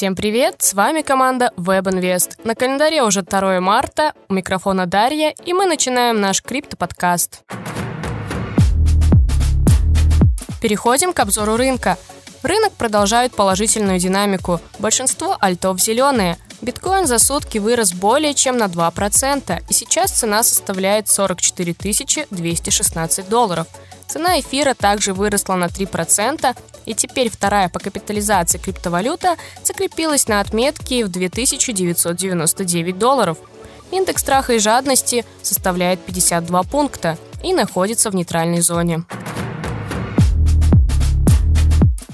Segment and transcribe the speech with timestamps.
[0.00, 2.40] Всем привет, с вами команда WebInvest.
[2.42, 7.42] На календаре уже 2 марта, у микрофона Дарья, и мы начинаем наш крипто-подкаст.
[10.62, 11.98] Переходим к обзору рынка.
[12.42, 14.58] Рынок продолжает положительную динамику.
[14.78, 16.38] Большинство альтов зеленые.
[16.62, 21.74] Биткоин за сутки вырос более чем на 2%, и сейчас цена составляет 44
[22.30, 23.66] 216 долларов.
[24.06, 31.04] Цена эфира также выросла на 3%, и теперь вторая по капитализации криптовалюта закрепилась на отметке
[31.04, 33.38] в 2999 долларов.
[33.90, 39.04] Индекс страха и жадности составляет 52 пункта и находится в нейтральной зоне.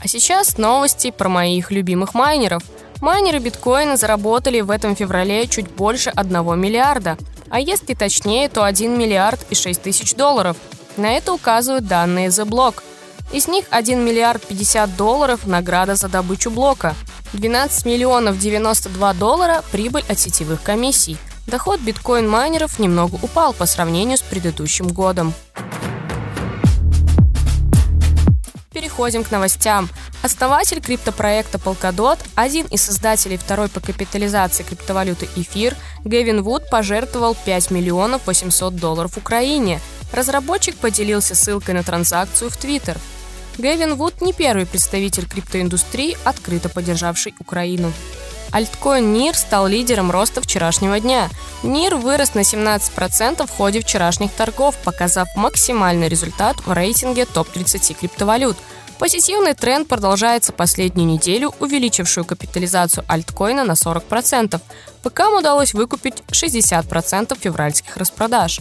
[0.00, 2.62] А сейчас новости про моих любимых майнеров.
[3.00, 7.18] Майнеры биткоина заработали в этом феврале чуть больше 1 миллиарда,
[7.50, 10.56] а если точнее, то 1 миллиард и 6 тысяч долларов.
[10.96, 12.82] На это указывают данные The Block.
[13.32, 16.94] Из них 1 миллиард 50 долларов– награда за добычу блока,
[17.34, 21.18] 12 миллионов 92 доллара– прибыль от сетевых комиссий.
[21.46, 25.34] Доход биткоин-майнеров немного упал по сравнению с предыдущим годом.
[28.72, 29.88] Переходим к новостям.
[30.22, 37.70] Основатель криптопроекта Polkadot, один из создателей второй по капитализации криптовалюты Эфир, Гэвин Вуд пожертвовал 5
[37.70, 39.80] миллионов 800 долларов Украине.
[40.12, 42.98] Разработчик поделился ссылкой на транзакцию в Твиттер.
[43.58, 47.92] Гэвин Вуд не первый представитель криптоиндустрии, открыто поддержавший Украину.
[48.52, 51.28] Альткоин NIR стал лидером роста вчерашнего дня.
[51.62, 58.56] NIR вырос на 17% в ходе вчерашних торгов, показав максимальный результат в рейтинге топ-30 криптовалют.
[58.98, 64.60] Позитивный тренд продолжается последнюю неделю, увеличившую капитализацию альткоина на 40%.
[65.02, 68.60] ПКам удалось выкупить 60% февральских распродаж.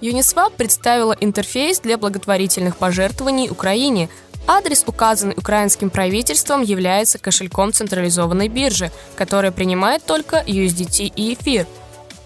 [0.00, 4.08] Uniswap представила интерфейс для благотворительных пожертвований Украине,
[4.46, 11.66] Адрес, указанный украинским правительством, является кошельком централизованной биржи, которая принимает только USDT и эфир.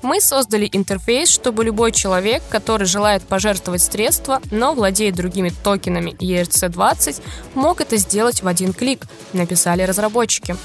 [0.04, 7.22] Мы создали интерфейс, чтобы любой человек, который желает пожертвовать средства, но владеет другими токенами ERC-20,
[7.54, 10.56] мог это сделать в один клик, написали разработчики.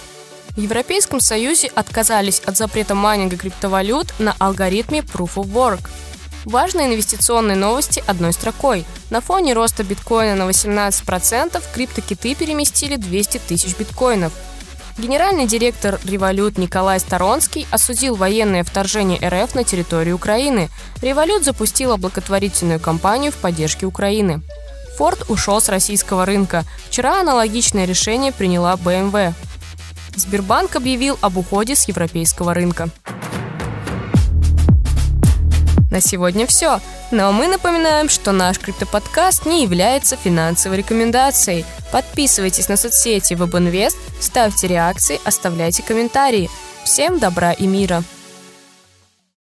[0.50, 5.90] В Европейском Союзе отказались от запрета майнинга криптовалют на алгоритме Proof of Work–
[6.46, 8.86] Важные инвестиционные новости одной строкой.
[9.10, 14.32] На фоне роста биткоина на 18% криптокиты переместили 200 тысяч биткоинов.
[15.00, 20.70] Генеральный директор Revolut Николай Сторонский осудил военное вторжение РФ на территорию Украины.
[21.02, 24.42] Revolut запустила благотворительную кампанию в поддержке Украины.
[25.00, 26.66] Ford ушел с российского рынка.
[26.90, 29.34] Вчера аналогичное решение приняла BMW.
[30.18, 32.90] Сбербанк объявил об уходе с европейского рынка.
[35.90, 36.82] На сегодня все.
[37.12, 41.66] Но мы напоминаем, что наш криптоподкаст не является финансовой рекомендацией.
[41.92, 46.50] Подписывайтесь на соцсети WebInvest, ставьте реакции, оставляйте комментарии.
[46.84, 48.04] Всем добра и мира!